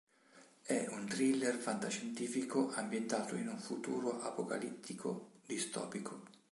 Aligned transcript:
È 0.63 0.87
un 0.89 1.05
thriller 1.07 1.53
fantascientifico 1.53 2.71
ambientato 2.71 3.35
in 3.35 3.49
un 3.49 3.59
futuro 3.59 4.19
apocalittico 4.19 5.33
distopico. 5.45 6.23